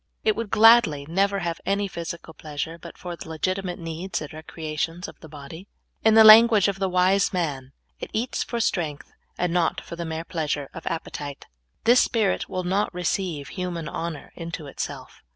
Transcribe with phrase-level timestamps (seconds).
[0.23, 5.07] It w^ould gladly never have any physical pleasure but for the legitimate needs and recreations
[5.07, 5.67] of the body.
[6.03, 10.03] In the language of the w4se man, ''It eats for strength, and not for the
[10.05, 11.45] mere pleasure of appetite."
[11.83, 15.21] This spirit will not receive human honor into it self.